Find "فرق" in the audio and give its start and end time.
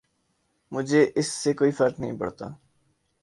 1.71-1.99